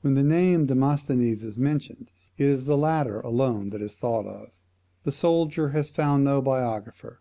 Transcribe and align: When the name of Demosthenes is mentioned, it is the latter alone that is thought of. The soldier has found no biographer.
When 0.00 0.14
the 0.14 0.24
name 0.24 0.62
of 0.62 0.66
Demosthenes 0.66 1.44
is 1.44 1.56
mentioned, 1.56 2.10
it 2.36 2.46
is 2.46 2.64
the 2.64 2.76
latter 2.76 3.20
alone 3.20 3.70
that 3.70 3.80
is 3.80 3.94
thought 3.94 4.26
of. 4.26 4.48
The 5.04 5.12
soldier 5.12 5.68
has 5.68 5.92
found 5.92 6.24
no 6.24 6.42
biographer. 6.42 7.20